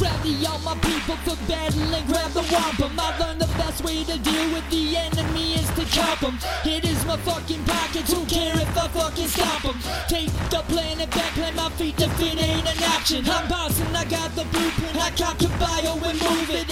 [0.00, 2.98] ready all my people for battle and grab the wampum.
[2.98, 6.38] I learned the best way to deal with the enemy is to cop 'em.
[6.64, 9.80] It is my fucking pockets, who care if I fucking stop stop 'em?
[10.08, 13.28] Take the planet back, plant my feet if it ain't an option.
[13.28, 16.69] I'm bossing, I got the blueprint, I cop your bio and move it.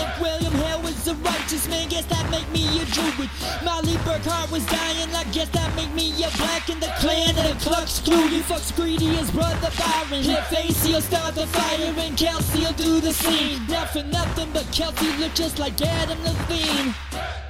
[1.48, 3.30] Righteous man, guess that make me a druid.
[3.64, 7.44] Mollie Burkhart was dying, I guess that make me a black in the clan of
[7.48, 8.30] the Klux Klan.
[8.30, 10.24] You fucks greedy as brother Byron.
[10.50, 13.66] Face, he'll start the fire and Kelsey will do the scene.
[13.66, 16.94] Not for nothing, but Kelsey look just like Adam Levine.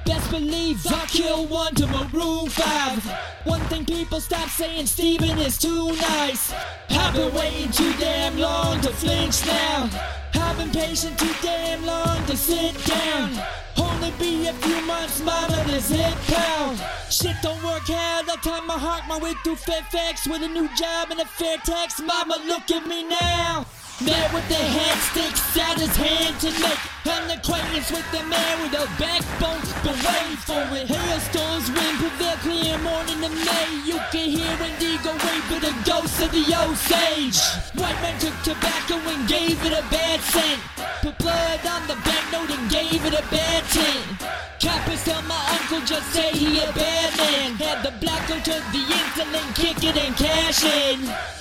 [0.05, 3.03] Best believe I kill one to maroon five.
[3.43, 6.53] One thing people stop saying, Steven is too nice.
[6.89, 9.89] I've been waiting too damn long to flinch now.
[10.35, 13.43] I've been patient too damn long to sit down.
[14.01, 16.73] Only be a few months, mama, this hit pal.
[17.11, 20.69] Shit don't work out, I time my heart my way through Fairfax with a new
[20.73, 21.99] job and a fair tax.
[21.99, 23.65] Mama, look at me now.
[23.99, 26.79] Man with the hand sticks out his hand to make
[27.11, 29.59] an acquaintance with the man with a backbone.
[29.83, 30.87] But wait for it.
[30.87, 33.83] Hailstones, wind prevail, clear morning in May.
[33.83, 37.43] You can hear Indigo wave for the ghost of the Osage.
[37.75, 40.63] White man took tobacco and gave it a bad scent.
[41.03, 42.18] Put blood on the banknote
[43.05, 44.19] it a bad tint.
[44.61, 47.55] Coppers tell my uncle just say he a bad man.
[47.55, 51.38] Had the black go to the insulin, kick it and cash in.